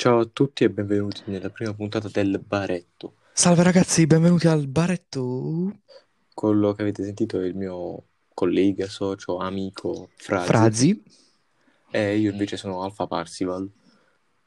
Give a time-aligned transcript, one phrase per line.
[0.00, 3.16] Ciao a tutti e benvenuti nella prima puntata del Baretto.
[3.34, 5.82] Salve ragazzi, benvenuti al baretto
[6.32, 10.46] Quello che avete sentito è il mio collega, socio, amico Frazi.
[10.46, 11.02] Frazi.
[11.90, 13.70] E io invece sono Alfa Parsival.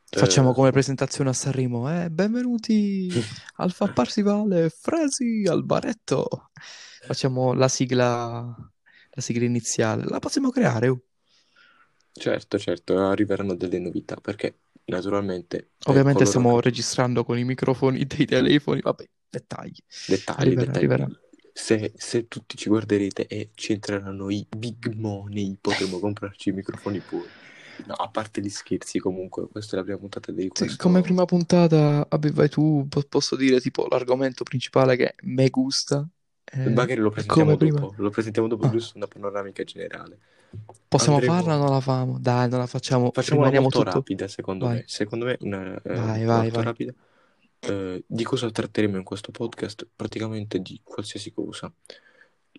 [0.09, 2.09] Facciamo Eh, come presentazione a Sanremo, eh?
[2.09, 3.11] Benvenuti
[3.57, 6.49] Alfa Parsifale, Frasi al baretto.
[7.05, 8.41] Facciamo la sigla,
[9.11, 10.05] la sigla iniziale.
[10.05, 10.99] La possiamo creare?
[12.11, 18.25] certo, certo, arriveranno delle novità perché naturalmente per Ovviamente stiamo registrando con i microfoni dei
[18.25, 18.81] telefoni.
[18.81, 19.77] Vabbè, dettagli.
[20.05, 20.75] dettagli, Arriverà, dettagli.
[20.75, 21.09] arriverà.
[21.51, 27.01] Se, se tutti ci guarderete e ci entreranno i big money, potremo comprarci i microfoni
[27.01, 27.31] pure.
[27.85, 30.77] No, a parte gli scherzi, comunque, questa è la prima puntata Sì, questo.
[30.77, 36.07] come prima puntata, vai tu, po- posso dire tipo l'argomento principale che me gusta.
[36.51, 37.95] eh, Magari lo presentiamo dopo, prima.
[37.97, 38.69] lo presentiamo dopo, Ah.
[38.69, 40.19] giusto una panoramica generale.
[40.87, 42.17] Possiamo Andremo- farla o non la famo?
[42.19, 43.11] Dai, non la facciamo.
[43.11, 43.91] Facciamola Rimaniamo molto tutto.
[43.97, 44.75] rapida, secondo Vai.
[44.77, 44.83] me.
[44.85, 46.63] Secondo me, una, eh, Vai, vai, molto vai.
[46.63, 46.93] rapida.
[47.59, 49.87] Eh, di cosa tratteremo in questo podcast?
[49.95, 51.71] Praticamente di qualsiasi cosa.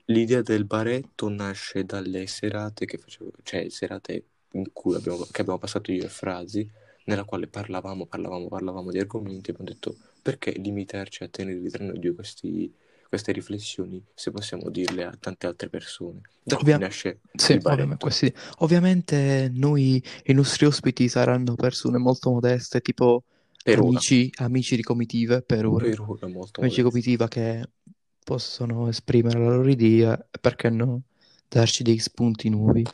[0.06, 5.58] L'idea del baretto nasce dalle serate che facevo, cioè serate in cui abbiamo, che abbiamo
[5.58, 6.69] passato io e Frasi,
[7.05, 11.61] nella quale parlavamo, parlavamo, parlavamo di argomenti e abbiamo detto perché limitarci a tenere
[11.98, 12.73] due questi,
[13.15, 16.20] queste riflessioni se possiamo dirle a tante altre persone.
[16.43, 22.31] Da qui Ovvia- nasce Sì, ovviamente, questi- ovviamente noi, i nostri ospiti saranno persone molto
[22.31, 23.23] modeste, tipo
[23.62, 25.85] Per amici, amici di comitive per ora.
[25.89, 27.69] Per ora molto Amici di comitiva che
[28.25, 31.03] possono esprimere la loro idea perché no,
[31.48, 32.85] darci dei spunti nuovi.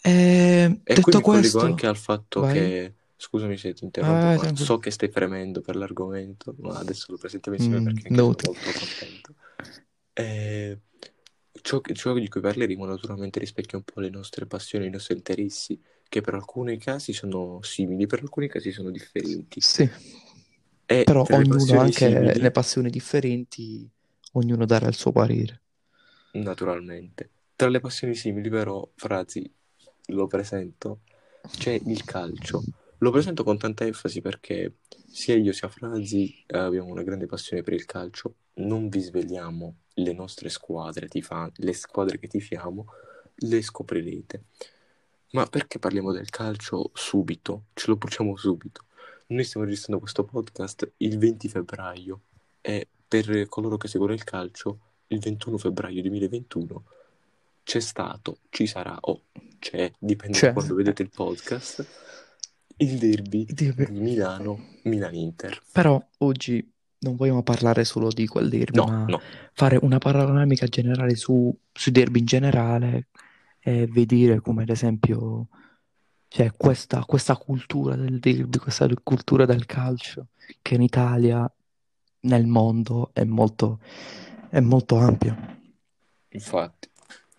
[0.00, 2.52] E E detto qui mi collego questo, anche al fatto vai.
[2.52, 2.94] che,
[3.24, 4.54] scusami se ti interrompo, tranquillo.
[4.54, 8.38] so che stai fremendo per l'argomento, ma adesso lo presentiamo insieme Mm, perché no, sono
[8.38, 9.34] ti- molto contento.
[10.12, 10.80] E
[11.62, 15.14] ciò, che- ciò di cui parleremo naturalmente rispecchia un po' le nostre passioni, i nostri
[15.16, 19.64] interessi, che per alcuni casi sono simili, per alcuni casi sono differenti.
[19.64, 19.90] Sì,
[20.86, 23.88] E però ognuno passioni anche simili, le passioni differenti,
[24.32, 25.60] ognuno darà il suo parere.
[26.32, 29.50] naturalmente, tra le passioni simili però, Frazi,
[30.08, 31.00] lo presento,
[31.56, 32.66] c'è il calcio.
[32.98, 37.62] Lo presento con tanta enfasi perché sia io sia Franzi eh, abbiamo una grande passione
[37.62, 38.34] per il calcio.
[38.54, 42.86] Non vi svegliamo le nostre squadre, tifa- le squadre che tifiamo,
[43.34, 44.44] le scoprirete.
[45.32, 47.64] Ma perché parliamo del calcio subito?
[47.74, 48.84] Ce lo bruciamo subito.
[49.28, 52.20] Noi stiamo registrando questo podcast il 20 febbraio
[52.60, 54.78] e per coloro che seguono il calcio,
[55.08, 56.84] il 21 febbraio 2021
[57.64, 59.22] c'è stato, ci sarà o
[59.58, 60.52] c'è, dipende da C'è.
[60.52, 61.86] quando vedete il podcast,
[62.76, 63.92] il derby Dirby.
[63.92, 65.62] di Milano, Milan-Inter.
[65.72, 69.20] Però oggi non vogliamo parlare solo di quel derby, No, ma no,
[69.52, 73.08] fare una panoramica generale su, sui derby in generale
[73.60, 75.48] e vedere come ad esempio
[76.28, 80.28] cioè, questa, questa cultura del derby, questa cultura del calcio
[80.60, 81.50] che in Italia,
[82.20, 83.78] nel mondo, è molto,
[84.50, 85.58] è molto ampia.
[86.30, 86.88] infatti.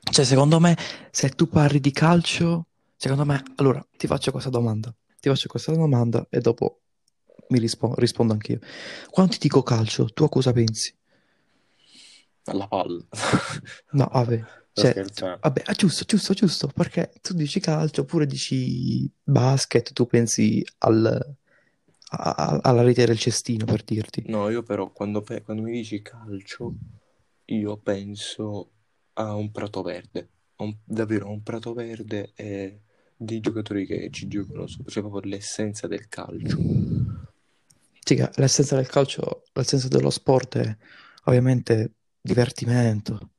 [0.01, 0.78] Cioè, secondo me,
[1.12, 4.94] se tu parli di calcio, secondo me, allora ti faccio questa domanda.
[5.25, 6.81] Ti faccio questa domanda e dopo
[7.47, 8.59] mi rispo- rispondo anch'io.
[9.09, 10.96] Quando ti dico calcio, tu a cosa pensi?
[12.44, 13.03] Alla palla.
[13.94, 15.40] No, vabbè, cioè, scherzando.
[15.41, 21.36] vabbè, ah, giusto, giusto, giusto, perché tu dici calcio oppure dici basket, tu pensi al-
[22.12, 24.25] a- a- alla rete del cestino, per dirti.
[24.28, 26.75] No, io però quando, pe- quando mi dici calcio,
[27.46, 28.69] io penso
[29.13, 32.81] a un prato verde, un- davvero a un prato verde e
[33.17, 36.57] dei giocatori che ci giocano sopra, cioè proprio l'essenza del calcio.
[38.05, 40.77] Sì, l'essenza del calcio, l'essenza dello sport è
[41.23, 43.31] ovviamente divertimento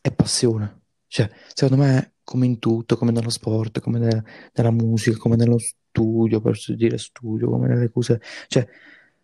[0.00, 0.82] e passione.
[1.06, 5.58] Cioè, secondo me, come in tutto, come nello sport, come ne- nella musica, come nello
[5.58, 8.66] studio, per dire studio, come nelle cose, cioè,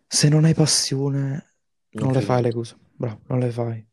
[0.07, 1.53] se non hai passione,
[1.91, 2.75] non le fai le cose.
[2.93, 3.85] Bravo, non le fai.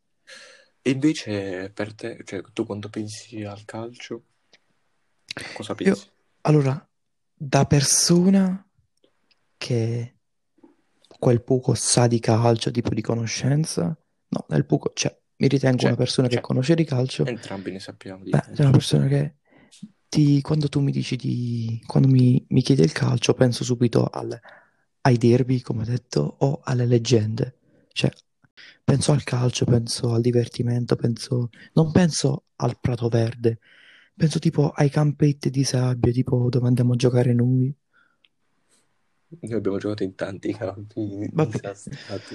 [0.83, 4.25] E invece per te, cioè tu quando pensi al calcio,
[5.53, 6.11] cosa Io, pensi?
[6.43, 6.89] allora,
[7.35, 8.65] da persona
[9.57, 10.15] che
[11.19, 13.97] quel poco sa di calcio, tipo di conoscenza,
[14.29, 17.71] no, nel poco, cioè, mi ritengo Cioè, una persona che cioè, conosce di calcio, entrambi
[17.73, 18.73] ne sappiamo di beh, sei una calcio.
[18.73, 19.37] persona che
[20.09, 24.39] ti, quando tu mi dici di, quando mi, mi chiedi il calcio, penso subito al-
[25.03, 27.57] ai derby, come ho detto, o alle leggende.
[27.93, 28.11] Cioè,
[28.85, 33.59] penso al calcio, penso al divertimento, penso, non penso al Prato Verde,
[34.19, 37.73] penso tipo ai campetti di sabbia, tipo dove andiamo a giocare noi.
[39.41, 41.51] Noi abbiamo giocato in tanti campi Vabbè.
[41.51, 42.35] disastrati.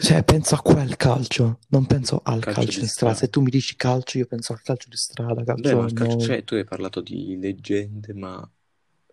[0.00, 3.14] Cioè, penso a quel calcio, non penso al Calcio calcio di in strada.
[3.14, 3.16] strada.
[3.16, 5.92] Se tu mi dici calcio, io penso al calcio di strada, Beh, calcio ma il
[5.92, 8.50] calcio, cioè, tu hai parlato di leggende, ma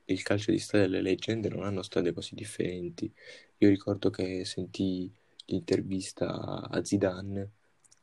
[0.05, 3.11] il calcio di strada e le leggende non hanno strade così differenti.
[3.59, 5.11] Io ricordo che sentii
[5.45, 7.49] l'intervista a Zidane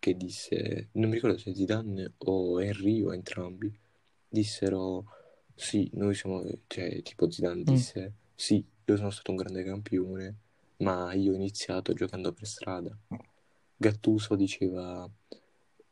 [0.01, 3.73] che disse, non mi ricordo se Zidane o Henry o entrambi,
[4.29, 5.07] dissero
[5.55, 10.37] sì, noi siamo, cioè tipo Zidane disse sì, io sono stato un grande campione,
[10.79, 12.97] ma io ho iniziato giocando per strada.
[13.77, 15.09] Gattuso diceva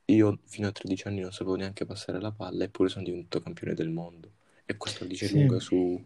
[0.07, 3.75] io fino a 13 anni non sapevo neanche passare la palla eppure sono diventato campione
[3.75, 4.33] del mondo.
[4.65, 5.39] E questo dice Sì.
[5.39, 6.03] lunga su,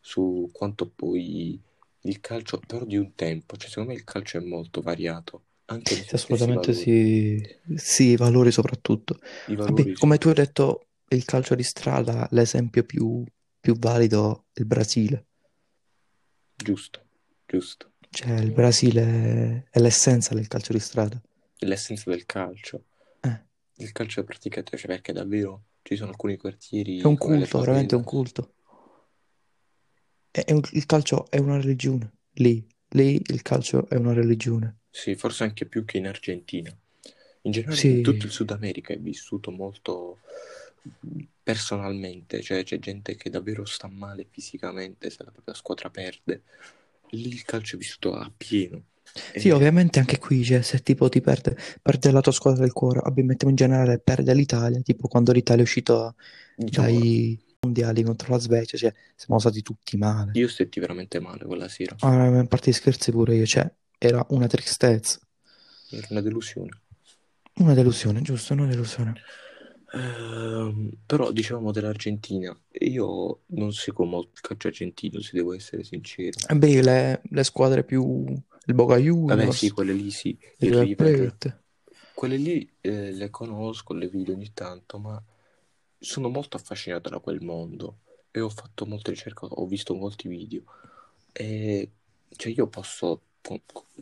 [0.00, 1.60] su quanto poi
[2.02, 5.94] il calcio, però di un tempo, cioè secondo me il calcio è molto variato, anche
[5.96, 6.82] Sì, assolutamente valori.
[6.82, 7.76] sì.
[7.76, 9.18] Sì, i valori soprattutto.
[9.46, 13.24] I Vabbè, valori, come tu hai detto, il calcio di strada, l'esempio più,
[13.60, 15.26] più valido è il Brasile.
[16.56, 17.00] giusto,
[17.46, 17.92] giusto.
[18.10, 21.20] Cioè, il Brasile è l'essenza del calcio di strada.
[21.60, 22.84] L'essenza del calcio.
[23.24, 23.44] Eh,
[23.76, 27.94] Il calcio è praticato, cioè perché davvero ci sono alcuni quartieri è un culto, veramente
[27.96, 28.54] un culto.
[30.30, 32.12] È- è un- il calcio è una religione.
[32.32, 34.80] Lì, lì il calcio è una religione.
[34.92, 36.72] Sì, forse anche più che in Argentina.
[37.42, 40.20] In generale, in tutto il Sì, Sud America è vissuto molto
[41.42, 46.42] personalmente, cioè c'è gente che davvero sta male fisicamente se la propria squadra perde.
[47.10, 48.84] Lì il calcio è vissuto a pieno.
[49.34, 52.72] sì, E ovviamente anche qui, cioè, se tipo ti perde, perde la tua squadra del
[52.72, 56.14] cuore, vabbè, mettiamo in generale, perde l'Italia, tipo quando l'Italia è uscita
[56.56, 60.40] diciamo, dai mondiali contro la Svezia, cioè, siamo stati tutti male.
[60.40, 61.96] io stetti veramente male quella sera.
[62.00, 63.72] Ah, a parte di scherzi pure io, cioè,
[64.08, 65.18] era una tristezza,
[65.90, 66.80] Era una delusione.
[67.60, 68.52] una delusione, giusto?
[68.52, 69.16] Una delusione.
[69.94, 76.40] Ehm, però dicevamo dell'Argentina, io non seguo molto il calcio argentino, se devo essere sincero.
[76.52, 78.24] E beh, le, le squadre più,
[78.66, 81.36] il Boca Vabbè, Juniors, sì, quelle lì sì, il il River
[82.14, 85.22] quelle lì eh, le conosco, le vedo ogni tanto, ma
[85.98, 88.00] sono molto affascinato da quel mondo
[88.30, 90.62] e ho fatto molte ricerche, ho visto molti video
[91.32, 91.90] e
[92.36, 93.22] cioè io posso,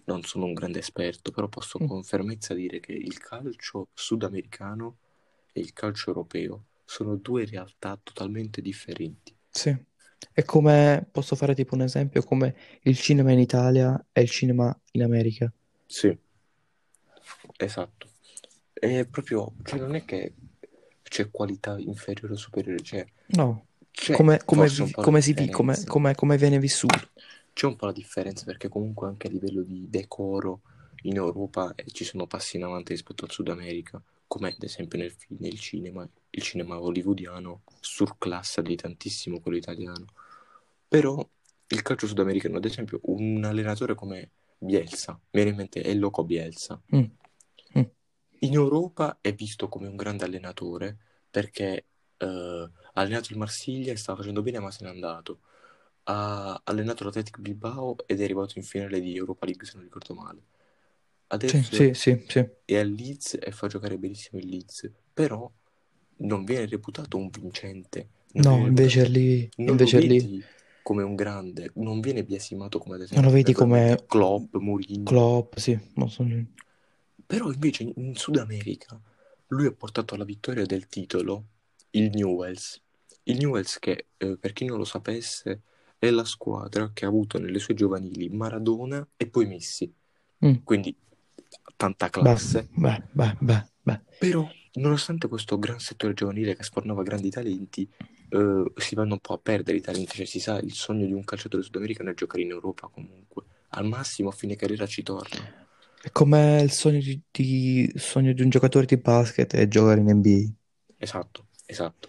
[0.04, 1.86] non sono un grande esperto, però posso Mm.
[1.86, 4.96] con fermezza dire che il calcio sudamericano
[5.52, 9.34] e il calcio europeo sono due realtà totalmente differenti.
[9.48, 9.76] Sì.
[10.32, 14.78] È come, posso fare tipo un esempio, come il cinema in Italia e il cinema
[14.92, 15.50] in America.
[15.86, 16.16] Sì,
[17.56, 18.08] esatto.
[18.72, 20.34] È proprio, cioè non è che
[21.02, 23.66] c'è qualità inferiore o superiore, cioè No,
[24.12, 25.34] come, come, vi- come si
[25.86, 27.10] come, come viene vissuto.
[27.60, 30.62] C'è un po' la differenza perché comunque anche a livello di decoro
[31.02, 34.98] in Europa eh, ci sono passi in avanti rispetto al Sud America, come ad esempio
[34.98, 40.06] nel, nel cinema, il cinema hollywoodiano surclassa di tantissimo quello italiano.
[40.88, 41.22] Però
[41.66, 46.24] il calcio sudamericano, ad esempio, un allenatore come Bielsa, mi viene in mente è Loco
[46.24, 47.04] Bielsa, Mm.
[47.78, 47.82] Mm.
[48.38, 50.96] in Europa è visto come un grande allenatore
[51.28, 51.84] perché
[52.16, 55.40] eh, ha allenato il Marsiglia e stava facendo bene ma se n'è andato.
[56.10, 60.14] Ha allenato l'Athletic Bilbao ed è arrivato in finale di Europa League se non ricordo
[60.14, 60.42] male.
[61.28, 62.48] Adesso sì, sì, sì.
[62.64, 65.48] è al Leeds e fa giocare benissimo il Leeds, però
[66.16, 68.08] non viene reputato un vincente.
[68.32, 70.42] No, invece lì, non lo invece lì, vedi
[70.82, 75.04] come un grande, non viene biasimato come ad non lo esempio vedi come Klopp, Mourinho.
[75.04, 75.78] Klopp, sì.
[75.94, 76.26] non so-
[77.26, 79.00] Però invece in- in Sud America
[79.48, 81.44] lui ha portato alla vittoria del titolo
[81.90, 82.80] il Newells.
[83.24, 85.62] Il Newells che, eh, per chi non lo sapesse,
[86.00, 89.92] è la squadra che ha avuto nelle sue giovanili Maradona e poi Messi.
[90.44, 90.54] Mm.
[90.64, 90.96] Quindi
[91.76, 92.68] tanta classe.
[92.72, 94.00] beh, beh, beh, beh.
[94.18, 97.86] Però, nonostante questo gran settore giovanile che sfornava grandi talenti,
[98.30, 100.16] eh, si vanno un po' a perdere i talenti.
[100.16, 103.44] Cioè, si sa, il sogno di un calciatore sudamericano è giocare in Europa comunque.
[103.72, 105.68] Al massimo a fine carriera ci torna.
[106.02, 110.00] È come il sogno di, di- il sogno di un giocatore di basket è giocare
[110.00, 110.50] in NBA.
[110.96, 112.08] Esatto, esatto.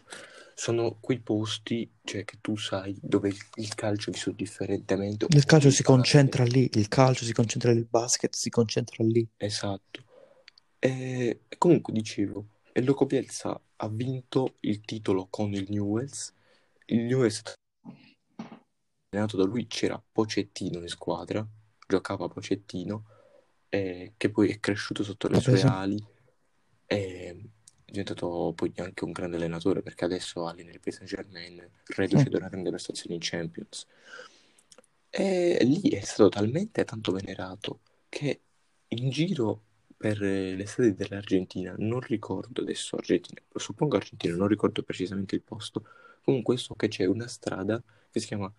[0.61, 5.25] Sono quei posti, cioè, che tu sai dove il, il calcio è vissuto differentemente.
[5.27, 9.27] Il calcio si concentra lì, il calcio si concentra lì, il basket si concentra lì.
[9.37, 10.03] Esatto.
[10.77, 16.31] E comunque dicevo, e Loco Bielsa ha vinto il titolo con il Newells.
[16.85, 17.41] Il Newells
[19.09, 21.43] allenato da lui c'era Pocettino in squadra,
[21.87, 23.05] giocava Pocettino,
[23.67, 25.65] eh, che poi è cresciuto sotto le Vabbè, sue sì.
[25.65, 26.05] ali
[26.85, 27.49] e
[27.91, 32.31] è diventato poi anche un grande allenatore perché adesso allena il Paris Saint-Germain, reduce Mm.
[32.31, 33.85] da una grande prestazione in Champions.
[35.09, 38.41] E lì è stato talmente tanto venerato che
[38.89, 39.63] in giro
[39.97, 45.83] per le strade dell'Argentina, non ricordo adesso Argentina, suppongo Argentina, non ricordo precisamente il posto,
[46.23, 48.51] comunque so che c'è una strada che si chiama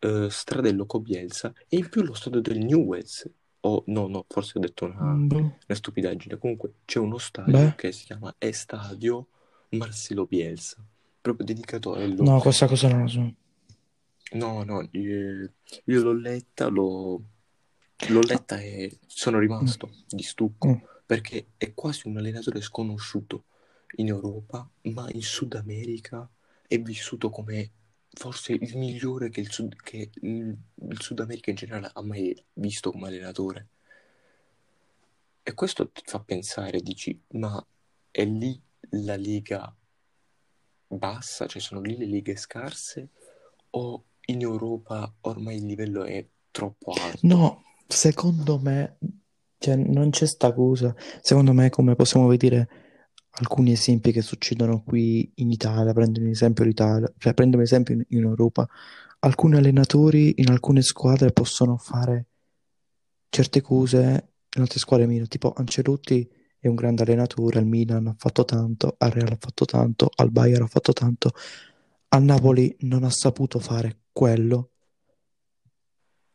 [0.00, 3.28] eh, Stradello Cobielsa e in più lo stadio del Newells,
[3.68, 7.74] o no, no, forse ho detto una, Mm, una stupidaggine, comunque c'è uno stadio Beh,
[7.76, 9.28] che si chiama Estadio
[9.70, 10.76] Marcelo Bielsa,
[11.20, 12.40] proprio dedicato a no, Loco.
[12.40, 13.34] questa cosa non la so.
[14.32, 15.52] No, no, io,
[15.84, 17.22] io l'ho letta, l'ho,
[18.08, 20.74] l'ho letta e sono rimasto di stucco Mm.
[21.06, 23.44] perché è quasi un allenatore sconosciuto
[23.96, 26.28] in Europa, ma in Sud America
[26.66, 27.70] è vissuto come
[28.18, 32.36] forse il migliore che il Sud, che il, il Sud America in generale ha mai
[32.54, 33.68] visto come allenatore.
[35.44, 37.64] E questo ti fa pensare, dici, ma
[38.10, 38.60] è lì
[38.90, 39.72] la lega
[40.88, 43.10] bassa, cioè sono lì le leghe scarse
[43.70, 47.18] o in Europa ormai il livello è troppo alto?
[47.22, 48.98] No, secondo me,
[49.58, 50.94] cioè, non c'è sta cosa.
[51.20, 52.87] Secondo me, come possiamo vedere
[53.30, 57.94] alcuni esempi che succedono qui in Italia, prendo un esempio l'Italia, cioè prendo un esempio
[57.94, 58.68] in, in Europa,
[59.20, 62.26] alcuni allenatori in alcune squadre possono fare
[63.28, 68.14] certe cose, in altre squadre meno, tipo Ancelotti è un grande allenatore, al Milan ha
[68.18, 71.32] fatto tanto, al Real ha fatto tanto, al Bayern ha fatto tanto,
[72.08, 74.70] al Napoli non ha saputo fare quello,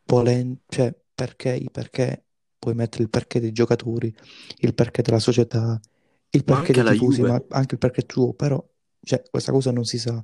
[0.06, 2.26] volen- cioè perché, perché
[2.58, 4.14] puoi mettere il perché dei giocatori,
[4.60, 5.80] il perché della società,
[6.36, 8.64] il perché dei tifosi, Juve, ma anche il perché tuo, però
[9.04, 10.24] cioè, questa cosa non si sa.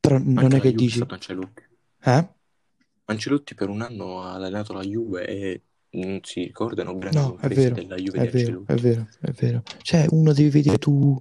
[0.00, 1.62] Però non anche è che Juve è dici, Ancelotti.
[2.02, 2.28] eh?
[3.06, 7.48] Ancelotti per un anno ha allenato la Juve e non si ricordano grandi No, è
[7.48, 8.82] vero, della Juve è di vero, è Ancelotti.
[8.82, 9.62] vero, è vero.
[9.80, 11.20] Cioè, uno devi vedere tu,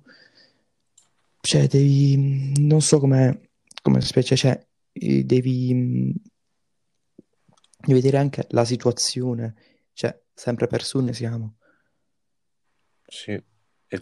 [1.39, 3.51] cioè, devi, non so come,
[3.81, 6.11] come specie, cioè, devi, mm,
[7.77, 9.55] devi vedere anche la situazione,
[9.93, 11.55] cioè, sempre persone siamo.
[13.07, 13.43] Sì, è.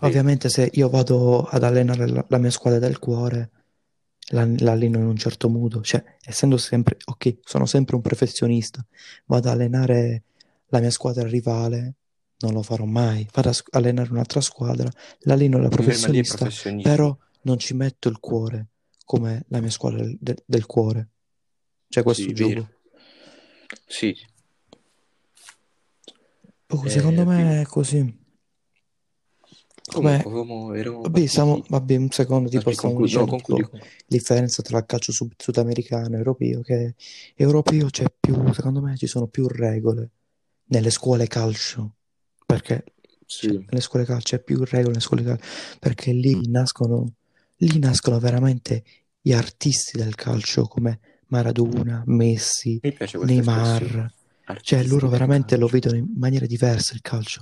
[0.02, 3.52] Ovviamente se io vado ad allenare la, la mia squadra del cuore,
[4.30, 8.86] la, l'alleno in un certo modo, cioè, essendo sempre, ok, sono sempre un professionista,
[9.26, 10.24] vado ad allenare
[10.68, 11.96] la mia squadra rivale,
[12.40, 14.90] non lo farò mai, vado a sc- allenare un'altra squadra,
[15.22, 16.92] l'alleno la professionista, professionismo.
[16.92, 18.68] però non ci metto il cuore
[19.06, 21.10] come la mia squadra del, del- cuore.
[21.90, 22.70] Cioè questo Sì, gioco.
[23.86, 24.16] Sì,
[26.86, 28.22] Eh, secondo me vi- è così.
[29.92, 30.18] Come...
[30.20, 31.70] avevamo- eravamo Vabbè, partiti...
[31.70, 33.70] Vabbè, un secondo, tipo Vabbè, stiamo concludi, no, dicendo tipo concludi.
[33.70, 33.96] concludi.
[34.08, 36.96] differenza tra il calcio sud- sudamericano e europeo, che
[37.36, 40.10] europeo c'è più, secondo me ci sono più regole
[40.66, 41.96] nelle scuole calcio,
[42.46, 42.84] perché
[43.25, 45.46] cioè, Sì, nelle scuole calcio c'è più regole nelle scuole calcio,
[45.80, 47.13] perché lì nascono,
[47.58, 48.84] lì nascono veramente
[49.22, 52.80] gli artisti del calcio come Maradona, Messi.
[53.22, 54.12] Neymar,
[54.62, 57.42] cioè loro veramente lo vedono in maniera diversa il calcio.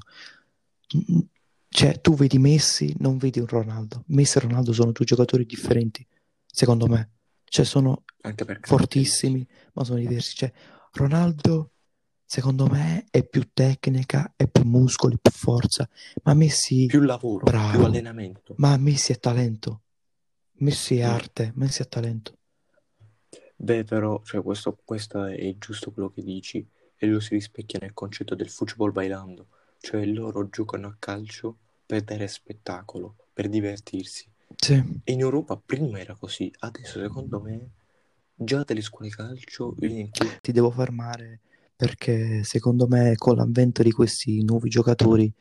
[1.73, 4.03] Cioè, tu vedi Messi, non vedi un Ronaldo.
[4.07, 6.05] Messi e Ronaldo sono due giocatori differenti,
[6.45, 7.11] secondo me.
[7.45, 8.03] Cioè, sono
[8.59, 10.35] fortissimi, ma sono diversi.
[10.35, 10.51] Cioè,
[10.91, 11.71] Ronaldo,
[12.25, 15.87] secondo me, è più tecnica, è più muscoli, più forza.
[16.23, 17.85] Ma Messi, Più lavoro, più bravo.
[17.85, 18.53] allenamento.
[18.57, 19.83] Ma Messi è talento.
[20.55, 21.09] Messi è Mm.
[21.09, 22.37] arte, Messi è talento.
[23.55, 27.93] Beh, però, cioè, questo, questo è giusto quello che dici e lo si rispecchia nel
[27.93, 29.47] concetto del football bailando.
[29.81, 34.29] Cioè, loro giocano a calcio per dare spettacolo, per divertirsi.
[34.55, 35.01] Sì.
[35.03, 37.69] E in Europa prima era così, adesso secondo me
[38.33, 41.39] già delle scuole calcio in cui Ti devo fermare
[41.75, 45.31] perché secondo me con l'avvento di questi nuovi giocatori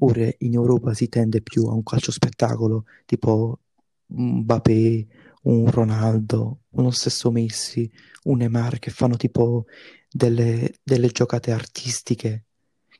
[0.00, 3.60] ora in Europa si tende più a un calcio spettacolo, tipo
[4.06, 5.06] un Mbappé,
[5.42, 7.90] un Ronaldo, uno stesso Messi,
[8.24, 9.66] un Neymar che fanno tipo
[10.10, 12.44] delle, delle giocate artistiche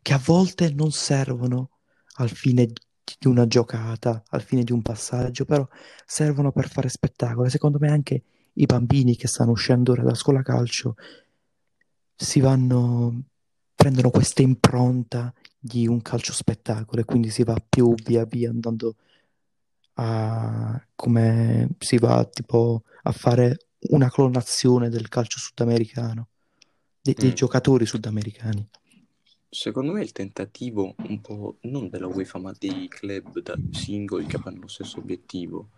[0.04, 1.70] che a volte non servono
[2.16, 5.66] al fine di una giocata, al fine di un passaggio, però
[6.04, 7.48] servono per fare spettacolo.
[7.48, 10.96] Secondo me anche i bambini che stanno uscendo ora da scuola calcio
[12.14, 13.22] si vanno,
[13.74, 18.96] prendono questa impronta di un calcio spettacolo e quindi si va più via via andando
[19.94, 26.28] a come si va tipo a fare una clonazione del calcio sudamericano,
[27.00, 27.34] dei, dei Mm.
[27.34, 28.68] giocatori sudamericani.
[29.54, 34.36] Secondo me il tentativo un po' non della UEFA ma dei club da singoli che
[34.42, 35.68] hanno lo stesso obiettivo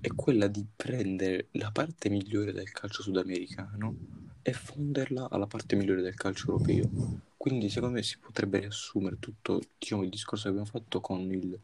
[0.00, 3.94] è quella di prendere la parte migliore del calcio sudamericano
[4.40, 6.90] e fonderla alla parte migliore del calcio europeo.
[7.36, 11.58] Quindi secondo me si potrebbe riassumere tutto diciamo, il discorso che abbiamo fatto con il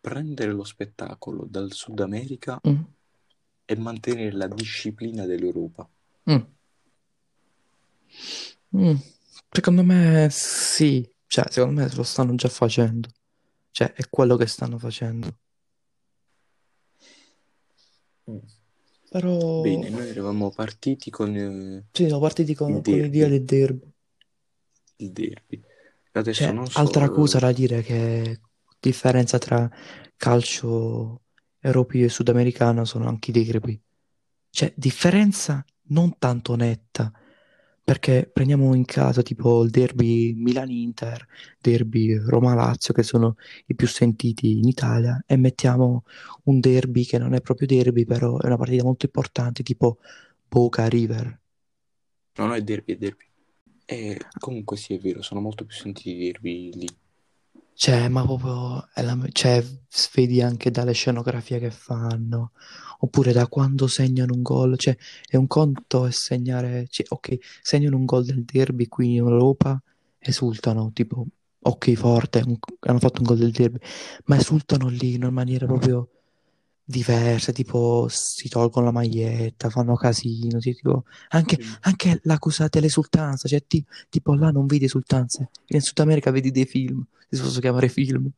[0.00, 2.80] prendere lo spettacolo dal Sud America Mm.
[3.64, 5.88] e mantenere la disciplina dell'Europa.
[6.30, 6.36] Mm.
[8.76, 8.94] Mm.
[9.52, 13.08] Secondo me sì, cioè secondo me lo stanno già facendo,
[13.72, 15.36] cioè è quello che stanno facendo.
[19.10, 23.28] Però Bene, noi eravamo partiti con eh, sì, siamo partiti con, il con l'idea derby,
[23.28, 23.92] del derby.
[24.96, 25.62] il derby.
[26.12, 28.40] Adesso C'è non so, altra cosa eh, da dire che
[28.78, 29.68] differenza tra
[30.16, 31.22] calcio
[31.58, 33.80] europeo e sudamericano sono anche i derby.
[34.48, 37.12] Cioè, differenza non tanto netta,
[37.90, 41.26] perché prendiamo in caso tipo il derby Milan-Inter,
[41.58, 43.34] derby Roma-Lazio, che sono
[43.66, 46.04] i più sentiti in Italia, e mettiamo
[46.44, 49.98] un derby che non è proprio derby, però è una partita molto importante, tipo
[50.46, 51.40] Boca-River.
[52.36, 53.24] No, no, è derby, è derby.
[53.86, 56.88] E comunque sì, è vero, sono molto più sentiti i derby lì.
[57.82, 59.64] Cioè, ma proprio, è la- cioè,
[60.14, 62.52] vedi anche dalle scenografie che fanno,
[62.98, 64.94] oppure da quando segnano un gol, cioè,
[65.26, 69.82] è un conto è segnare, cioè, ok, segnano un gol del derby qui in Europa,
[70.18, 71.26] esultano, tipo,
[71.62, 73.78] ok, forte, un- hanno fatto un gol del derby,
[74.26, 76.08] ma esultano lì in una maniera proprio
[76.90, 81.76] diversa, tipo, si tolgono la maglietta, fanno casino, sì, tipo, anche, Sì.
[81.82, 86.66] anche l'accusa dell'esultanza, cioè, ti- tipo, là non vedi esultanze, in Sud America vedi dei
[86.66, 88.28] film, si possono chiamare film.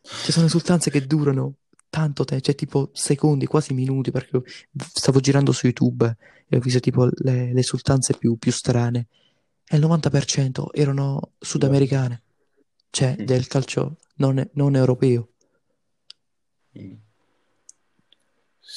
[0.00, 1.54] Ci sono esultanze che durano
[1.90, 4.42] tanto tempo, cioè tipo secondi, quasi minuti, perché
[4.94, 6.16] stavo girando su YouTube
[6.48, 9.06] e ho visto tipo le, le esultanze più, più strane
[9.68, 12.22] e il 90% erano sudamericane,
[12.90, 13.24] cioè Mm.
[13.24, 15.28] del calcio non, non europeo.
[16.78, 16.92] Mm.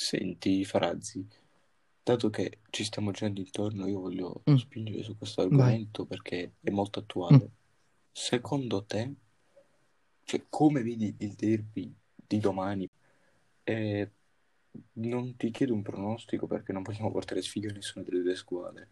[0.01, 1.27] Senti, Farazzi,
[2.01, 4.55] dato che ci stiamo girando intorno, io voglio Mm.
[4.55, 7.03] spingere su questo argomento perché è molto Mm.
[7.03, 7.51] attuale.
[8.09, 9.13] Secondo te,
[10.23, 12.89] cioè, come vedi il derby di domani?
[13.63, 14.09] Eh,
[14.93, 18.87] non ti chiedo un pronostico perché non vogliamo portare sfiga a nessuna delle due squadre,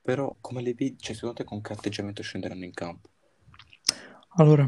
[0.00, 3.10] però come le vedi, cioè, secondo te con che atteggiamento scenderanno in campo?
[4.38, 4.66] Allora,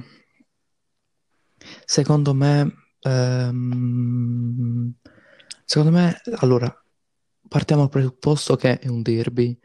[1.87, 4.95] secondo me, ehm,
[5.69, 6.75] secondo me, allora,
[7.47, 9.57] partiamo dal presupposto che è un derby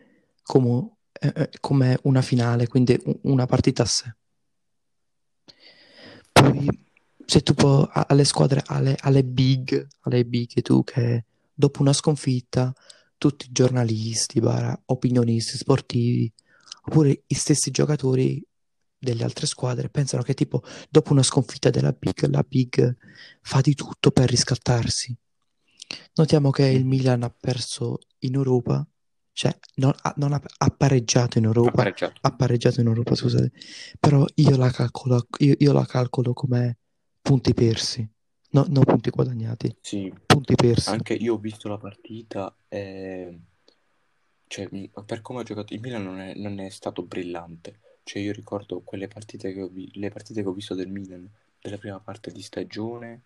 [0.42, 4.14] come, eh, eh, come una finale, quindi una partita a sé.
[6.30, 6.68] Poi,
[7.26, 12.74] se tu puoi, alle squadre, alle, alle big, alle big, tu che dopo una sconfitta,
[13.18, 16.30] tutti i giornalisti, bara, opinionisti sportivi,
[16.82, 18.46] oppure i stessi giocatori
[18.98, 22.98] delle altre squadre pensano che tipo dopo una sconfitta della Big, la Big
[23.42, 25.18] fa di tutto per riscattarsi.
[26.16, 26.86] Notiamo che il.
[26.86, 28.86] Milan ha perso in Europa,
[29.32, 32.20] cioè non ha, non ha- ha pareggiato in Europa, pareggiato.
[32.22, 33.52] ha pareggiato in Europa, scusate,
[34.00, 36.78] però io la calcolo, io, io la calcolo come
[37.22, 38.08] punti persi,
[38.52, 40.90] no, non punti guadagnati, Sì, punti persi.
[40.90, 43.40] anche io ho visto la partita e
[44.48, 44.70] cioè,
[45.06, 47.80] per come ha giocato il Milan non è, non è stato brillante.
[48.04, 51.28] Cioè, io ricordo quelle partite che ho vi- le partite che ho visto del Milan
[51.60, 53.24] della prima parte di stagione,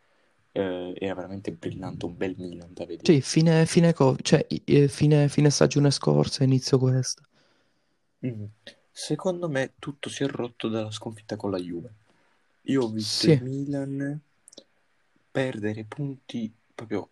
[0.58, 3.04] eh, era veramente brillante, un bel Milan da vedere.
[3.04, 4.46] Sì, fine, fine, co- cioè,
[4.88, 7.24] fine, fine stagione scorsa, inizio questa.
[8.26, 8.46] Mm.
[8.92, 11.96] Secondo me tutto si è rotto dalla sconfitta con la Juve.
[12.64, 13.32] Io ho visto Sì.
[13.32, 14.22] il Milan
[15.32, 17.10] perdere punti, proprio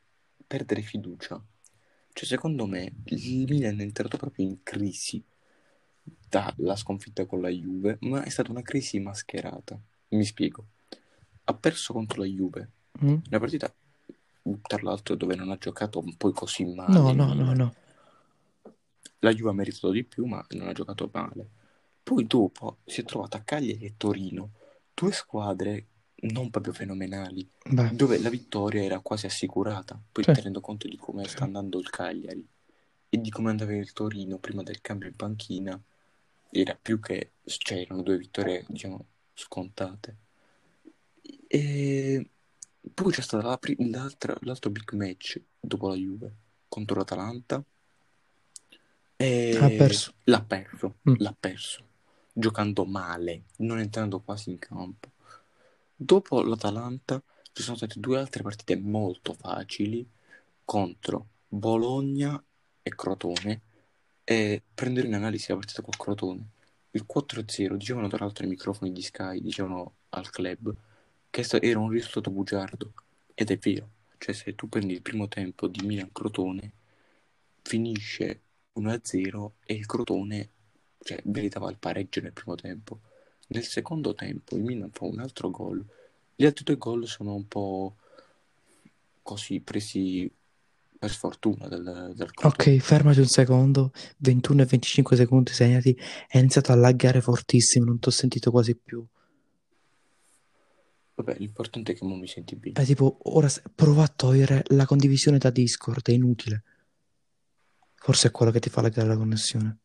[0.48, 1.42] perdere fiducia.
[2.14, 5.24] Cioè, secondo me il Milan è entrato proprio in crisi
[6.30, 9.80] dalla sconfitta con la Juve, ma è stata una crisi mascherata.
[10.10, 10.66] Mi spiego.
[11.46, 12.70] Ha perso contro la Juve,
[13.04, 13.18] Mm?
[13.28, 13.74] una partita
[14.62, 16.94] tra l'altro dove non ha giocato poi così male.
[16.94, 17.74] No, no, no, no.
[19.20, 21.50] La Juve ha meritato di più, ma non ha giocato male.
[22.04, 24.52] Poi dopo si è trovata Cagliari e Torino,
[24.94, 25.88] due squadre
[26.26, 30.00] non proprio fenomenali, Beh, dove la vittoria era quasi assicurata.
[30.12, 30.32] Poi Sì.
[30.32, 32.48] tenendo conto di come sta andando il Cagliari
[33.10, 35.82] e di come andava il Torino prima del cambio in panchina,
[36.52, 40.18] era più che, cioè erano due vittorie, diciamo, scontate.
[41.48, 42.30] E
[42.93, 46.36] poi c'è stato la pri- l'altro big match dopo la Juve
[46.67, 47.63] contro l'Atalanta.
[49.17, 50.13] E Ha perso.
[50.26, 51.13] l'ha perso, Mm.
[51.17, 51.88] l'ha perso,
[52.34, 55.12] giocando male, non entrando quasi in campo.
[55.95, 57.21] Dopo l'Atalanta
[57.54, 60.06] ci sono state due altre partite molto facili
[60.65, 62.41] contro Bologna
[62.84, 63.62] e Crotone
[64.26, 66.50] e prendere in analisi la partita con Crotone.
[66.91, 70.76] Il 4-0, dicevano tra l'altro ai microfoni di Sky, dicevano al club
[71.36, 72.93] che sta- era un risultato bugiardo
[73.34, 76.71] ed è vero, cioè se tu prendi il primo tempo di Milan-Crotone
[77.62, 78.39] finisce
[78.71, 80.50] 1-0 e il Crotone
[81.00, 83.02] cioè, meritava il pareggio nel primo tempo.
[83.48, 85.86] Nel secondo tempo il Milan fa un altro gol.
[86.34, 87.98] Gli altri due gol sono un po'
[89.21, 90.32] così presi
[90.98, 92.78] per sfortuna del Crotone.
[92.78, 93.91] Ok, fermati un secondo.
[94.19, 96.00] 21 e 25 secondi segnati.
[96.30, 99.06] È iniziato a laggare fortissimo, non ti ho sentito quasi più.
[101.15, 102.80] Vabbè, l'importante è che non mi senti bene.
[102.80, 106.63] È tipo, ora s- prova a togliere la condivisione da Discord, è inutile.
[107.95, 109.80] Forse è quello che ti fa laggare la connessione.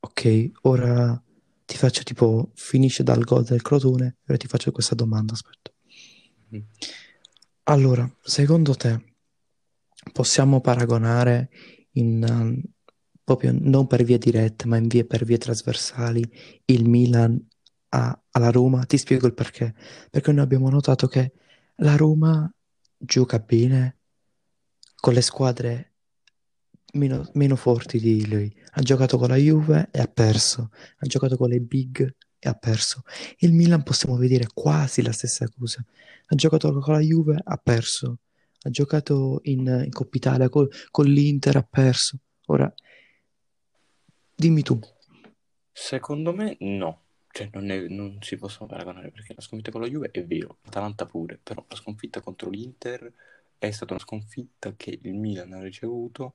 [0.00, 1.20] Ok, ora
[1.64, 5.72] ti faccio tipo, finisce dal gol del Crotone, ora ti faccio questa domanda, aspetta.
[6.54, 6.60] Mm.
[7.64, 9.14] Allora, secondo te
[10.12, 11.50] possiamo paragonare
[11.92, 12.62] in, um,
[13.24, 16.24] proprio non per vie dirette, ma in vie, per vie trasversali,
[16.66, 17.44] il Milan
[17.96, 18.84] a- alla Roma.
[18.84, 19.74] Ti spiego il perché.
[20.10, 21.32] Perché noi abbiamo notato che
[21.76, 22.50] la Roma
[22.96, 23.98] gioca bene
[24.96, 25.92] con le squadre
[26.94, 28.54] meno, meno forti di lui.
[28.72, 30.70] Ha giocato con la Juve e ha perso.
[30.98, 33.02] Ha giocato con le big e ha perso.
[33.38, 35.84] Il Milan possiamo vedere quasi la stessa cosa.
[36.26, 38.18] Ha giocato con la Juve, ha perso.
[38.62, 42.18] Ha giocato in, in Coppa Italia col- con l'Inter, ha perso.
[42.46, 42.72] Ora,
[44.34, 44.78] dimmi tu.
[45.72, 47.02] Secondo me no,
[47.36, 50.58] cioè non, è- non si possono paragonare perché la sconfitta con la Juve è vero,
[50.62, 53.12] l'Atalanta pure, però la sconfitta contro l'Inter
[53.58, 56.34] è stata una sconfitta che il Milan ha ricevuto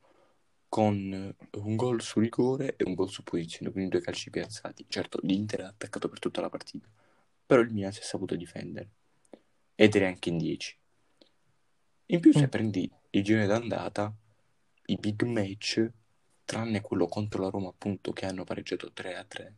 [0.70, 4.86] con un gol su rigore e un gol su posizione, quindi due calci piazzati.
[4.88, 6.88] Certo, l'Inter ha attaccato per tutta la partita,
[7.46, 8.90] però il Milan si è saputo difendere
[9.76, 10.78] ed era anche in 10.
[12.08, 12.50] In più, se Mm.
[12.50, 14.14] prendi il girone d'andata,
[14.88, 15.90] i big match,
[16.46, 19.56] tranne quello contro la Roma, appunto, che hanno pareggiato 3 a 3,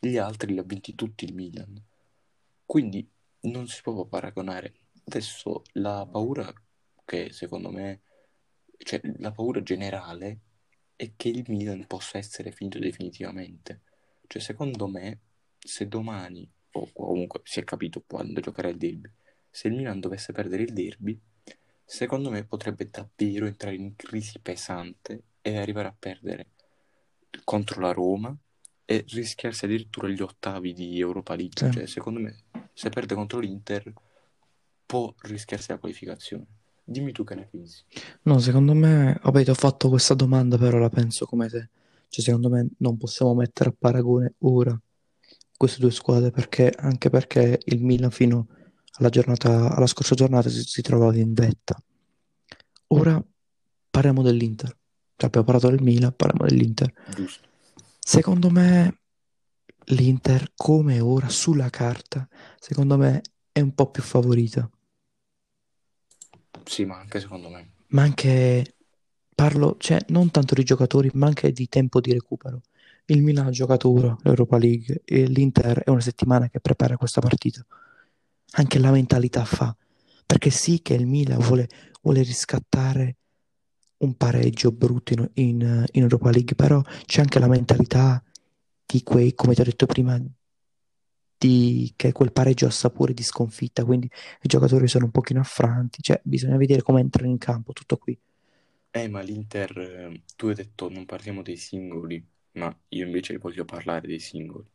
[0.00, 1.82] gli altri li ha vinti tutti il Milan.
[2.64, 3.08] Quindi
[3.42, 4.74] non si può paragonare.
[5.04, 6.52] Adesso la paura
[7.04, 8.02] che secondo me,
[8.78, 10.40] cioè la paura generale
[10.96, 13.82] è che il Milan possa essere finito definitivamente.
[14.26, 15.20] Cioè, secondo me,
[15.58, 19.10] se domani, o comunque si è capito quando giocherà il derby,
[19.48, 21.18] se il Milan dovesse perdere il derby,
[21.84, 26.50] secondo me potrebbe davvero entrare in crisi pesante e arrivare a perdere
[27.44, 28.36] contro la Roma
[28.86, 31.66] e rischiarsi addirittura gli ottavi di Europa League.
[31.66, 31.72] Sì.
[31.72, 33.92] Cioè, secondo me, se perde contro l'Inter,
[34.86, 36.46] può rischiarsi la qualificazione.
[36.84, 37.82] Dimmi tu che ne pensi.
[38.22, 41.68] No, secondo me, vabbè, ti ho fatto questa domanda, però la penso come te.
[42.08, 44.80] Cioè, secondo me non possiamo mettere a paragone ora
[45.56, 48.46] queste due squadre, perché, anche perché il Milan fino
[48.98, 51.76] alla giornata, alla scorsa giornata si, si trovava in vetta.
[52.88, 53.20] Ora
[53.90, 54.68] parliamo dell'Inter.
[55.16, 56.92] Cioè, abbiamo parlato del Milan, parliamo dell'Inter.
[57.12, 57.48] Giusto.
[58.08, 59.00] Secondo me
[59.86, 64.70] l'Inter, come ora, sulla carta, secondo me è un po' più favorita.
[66.64, 67.72] Sì, ma anche secondo me.
[67.88, 68.74] ma anche
[69.34, 72.62] parlo, cioè non tanto di giocatori, ma anche di tempo di recupero.
[73.06, 77.20] Il Milan ha giocato ora l'Europa League e l'Inter è una settimana che prepara questa
[77.20, 77.64] partita.
[78.52, 79.76] Anche la mentalità fa,
[80.24, 81.68] perché sì che il Milan vuole,
[82.02, 83.16] vuole riscattare
[83.98, 88.22] un pareggio brutto in, in, in Europa League, però c'è anche la mentalità
[88.84, 90.20] di quei, come ti ho detto prima,
[91.38, 96.02] di, che quel pareggio ha sapore di sconfitta, quindi i giocatori sono un pochino affranti,
[96.02, 98.18] cioè bisogna vedere come entrano in campo, tutto qui.
[98.90, 103.64] Eh, ma l'Inter, eh, tu hai detto non parliamo dei singoli, ma io invece voglio
[103.64, 104.66] parlare dei singoli.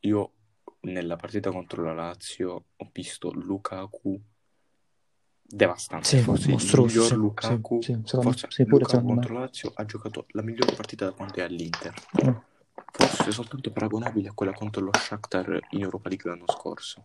[0.00, 0.32] Io
[0.80, 4.20] nella partita contro la Lazio ho visto Lukaku
[5.46, 9.40] devastante, Sì, forse il mostruoso, miglior sì, Lukaku, sì, forse sì, pure Lukaku contro la
[9.40, 11.94] Lazio ha giocato la migliore partita da quando è all'Inter.
[12.24, 12.34] Mm.
[12.90, 17.04] forse soltanto paragonabile a quella contro lo Shakhtar in Europa League l'anno scorso.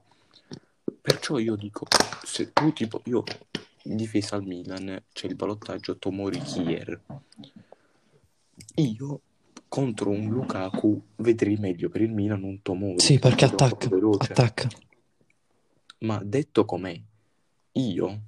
[1.02, 1.86] Perciò io dico,
[2.24, 3.24] se tu tipo, io
[3.84, 7.02] in difesa al Milan c'è il ballottaggio Tomori-Kier.
[8.76, 9.22] Io
[9.68, 13.00] contro un Lukaku vedrei meglio per il Milan un Tomori.
[13.00, 14.68] Sì, perché attacca, attacca.
[16.00, 17.00] Ma detto com'è,
[17.80, 18.22] io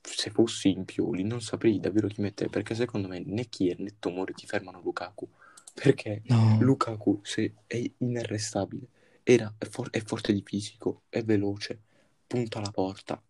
[0.00, 3.94] se fossi in Pioli non saprei davvero chi mettere perché secondo me né Kier né
[3.98, 5.28] Tomori ti fermano Lukaku.
[5.74, 8.86] Perché No, Lukaku se è inarrestabile
[9.22, 11.80] era, è, for- è forte di fisico è veloce
[12.26, 13.22] punta alla porta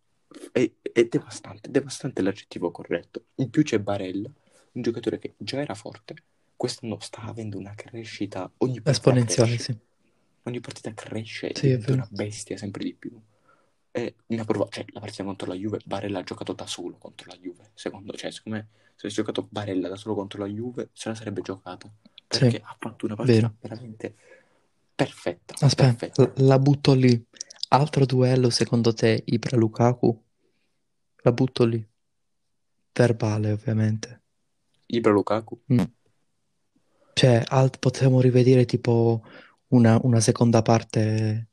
[0.51, 3.25] è, è devastante devastante è l'aggettivo corretto.
[3.35, 4.29] In più c'è Barella
[4.73, 6.15] un giocatore che già era forte
[6.55, 9.73] quest'anno sta avendo una crescita ogni partita esponenziale, cresce.
[9.73, 9.79] sì.
[10.43, 13.11] ogni partita cresce Sì, è una bestia sempre di più
[13.95, 16.97] e mi ha provato, cioè la partita contro la Juve, Barella ha giocato da solo
[16.97, 20.47] contro la Juve, secondo, cioè secondo me se avesse giocato Barella da solo contro la
[20.49, 21.93] Juve se la sarebbe giocata,
[22.27, 23.55] perché Sì, ha fatto una partita vero.
[23.61, 24.15] veramente
[24.95, 26.23] perfetta, Aspetta, perfetta.
[26.23, 27.23] l- la butto lì.
[27.69, 30.23] Altro duello secondo te, Ibra Lukaku?
[31.23, 31.87] La butto lì.
[32.93, 34.21] Verbale, ovviamente.
[34.87, 35.81] Ibra Lukaku, Mm.
[37.13, 39.23] Cioè, alt- potremmo rivedere tipo
[39.67, 41.49] una, una seconda parte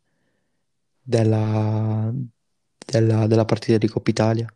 [1.02, 2.12] della,
[2.86, 4.54] della, della partita di Coppa Italia.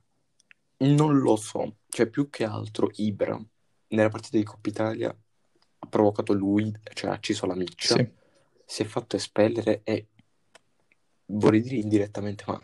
[0.78, 3.40] non lo so, cioè più che altro Ibra
[3.88, 5.08] nella partita di Coppa Italia
[5.78, 8.12] ha provocato lui, cioè ha acceso la miccia, Sì,
[8.64, 10.08] si è fatto espellere e
[11.26, 12.60] vorrei dire indirettamente, ma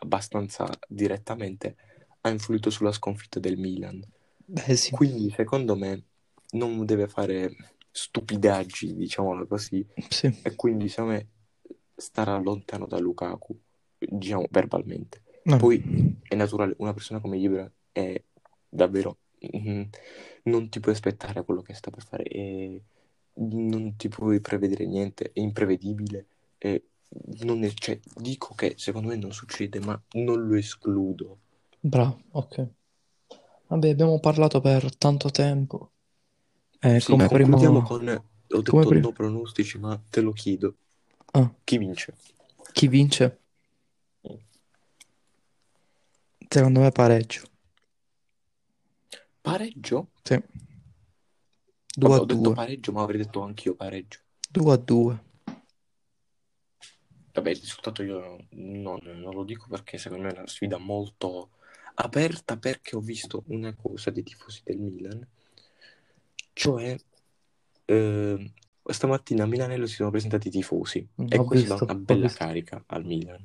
[0.00, 1.76] abbastanza direttamente,
[2.22, 4.04] ha influito sulla sconfitta del Milan.
[4.48, 6.04] beh sì, Quindi, secondo me,
[6.52, 7.54] non deve fare
[7.90, 10.30] stupidaggini, diciamolo così, sì.
[10.42, 11.28] e quindi, secondo me,
[11.96, 13.58] starà lontano da Lukaku,
[13.98, 15.22] diciamo verbalmente.
[15.44, 15.56] No.
[15.56, 15.82] Poi
[16.22, 18.22] è naturale, una persona come Ibra è
[18.68, 19.18] davvero
[19.56, 19.82] mm,
[20.44, 22.82] non ti puoi aspettare quello che sta per fare e
[23.34, 26.26] non ti puoi prevedere niente, è imprevedibile
[26.58, 26.84] e
[27.44, 31.38] non è, cioè, dico che secondo me non succede, ma non lo escludo.
[31.80, 32.68] Bravo, ok.
[33.68, 35.92] Vabbè, abbiamo parlato per tanto tempo.
[36.80, 37.82] Eh, Sì, come primo...
[37.82, 38.08] con,
[38.48, 39.08] ho Come detto primo...
[39.08, 40.76] no pronostici, ma te lo chiedo,
[41.36, 42.14] Ah, chi vince?
[42.72, 43.40] chi vince?
[46.48, 47.42] Secondo me pareggio.
[49.42, 50.12] Pareggio?
[50.22, 50.42] Sì.
[51.94, 52.54] 2 Vabbè, a ho detto 2.
[52.54, 54.20] pareggio, ma avrei detto anch'io pareggio.
[54.48, 55.24] 2 a 2.
[57.34, 61.50] Vabbè, il risultato io non, non lo dico perché secondo me è una sfida molto
[61.96, 65.28] aperta perché ho visto una cosa dei tifosi del Milan,
[66.54, 66.96] cioè
[67.84, 68.52] eh,
[68.92, 72.82] stamattina a Milanello si sono presentati i tifosi Mm, e questo dà una bella carica
[72.86, 73.42] al Milan.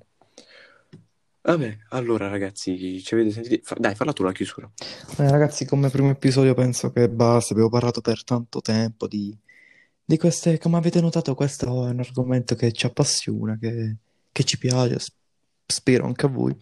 [1.44, 3.62] Vabbè, allora ragazzi, ci avete sentito?
[3.64, 4.70] Fa- dai, falla tu la chiusura.
[5.18, 7.54] Eh, ragazzi, come primo episodio penso che basta.
[7.54, 9.36] Abbiamo parlato per tanto tempo di,
[10.06, 10.60] di queste.
[10.60, 13.98] Come avete notato, questo è un argomento che ci appassiona, che,
[14.32, 15.00] che ci piace.
[15.66, 16.56] Spero anche a voi.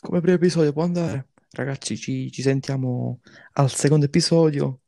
[0.00, 1.28] Come primo episodio può andare.
[1.52, 3.20] Ragazzi, ci, ci sentiamo
[3.54, 4.80] al secondo episodio.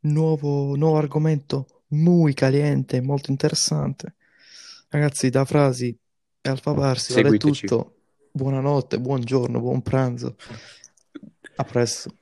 [0.00, 4.16] Nuovo, nuovo argomento, muy caliente, molto interessante.
[4.88, 5.96] Ragazzi, da frasi
[6.40, 7.94] e Alfa Parsi, vale tutto.
[8.32, 10.36] Buonanotte, buongiorno, buon pranzo.
[11.56, 12.19] A presto.